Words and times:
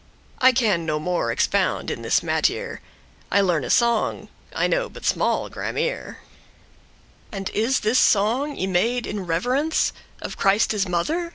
* 0.21 0.39
*die 0.41 0.47
I 0.47 0.51
can 0.51 0.83
no 0.83 0.97
more 0.99 1.31
expound 1.31 1.91
in 1.91 2.01
this 2.01 2.21
mattere: 2.23 2.79
I 3.31 3.39
learne 3.41 3.69
song, 3.69 4.29
I 4.51 4.65
know 4.65 4.89
but 4.89 5.05
small 5.05 5.47
grammere." 5.47 6.17
"And 7.31 7.51
is 7.51 7.81
this 7.81 7.99
song 7.99 8.55
y 8.57 8.65
made 8.65 9.05
in 9.05 9.27
reverence 9.27 9.93
Of 10.19 10.37
Christe's 10.37 10.87
mother?" 10.87 11.29